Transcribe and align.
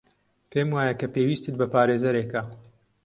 پێم 0.51 0.67
وایە 0.75 0.93
کە 1.01 1.07
پێویستت 1.13 1.55
بە 1.59 1.67
پارێزەرێکە. 1.73 2.41